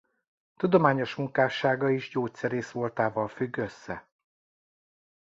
Tudományos 0.55 1.15
munkássága 1.15 1.89
is 1.89 2.09
gyógyszerész 2.09 2.71
voltával 2.71 3.27
függ 3.27 3.57
össze. 3.57 4.07